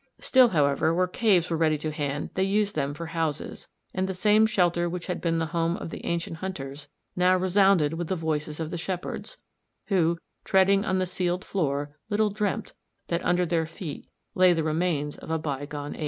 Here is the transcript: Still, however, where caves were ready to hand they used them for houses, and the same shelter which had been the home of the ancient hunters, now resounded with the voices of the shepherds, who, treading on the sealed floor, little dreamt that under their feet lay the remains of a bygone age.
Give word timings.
Still, 0.19 0.47
however, 0.49 0.95
where 0.95 1.05
caves 1.05 1.51
were 1.51 1.57
ready 1.57 1.77
to 1.77 1.91
hand 1.91 2.31
they 2.33 2.41
used 2.43 2.73
them 2.73 2.95
for 2.95 3.05
houses, 3.05 3.67
and 3.93 4.09
the 4.09 4.15
same 4.15 4.47
shelter 4.47 4.89
which 4.89 5.05
had 5.05 5.21
been 5.21 5.37
the 5.37 5.45
home 5.53 5.77
of 5.77 5.91
the 5.91 6.03
ancient 6.07 6.37
hunters, 6.37 6.87
now 7.15 7.37
resounded 7.37 7.93
with 7.93 8.07
the 8.07 8.15
voices 8.15 8.59
of 8.59 8.71
the 8.71 8.79
shepherds, 8.79 9.37
who, 9.89 10.17
treading 10.43 10.83
on 10.83 10.97
the 10.97 11.05
sealed 11.05 11.45
floor, 11.45 11.99
little 12.09 12.31
dreamt 12.31 12.73
that 13.09 13.23
under 13.23 13.45
their 13.45 13.67
feet 13.67 14.09
lay 14.33 14.53
the 14.53 14.63
remains 14.63 15.19
of 15.19 15.29
a 15.29 15.37
bygone 15.37 15.93
age. 15.93 15.99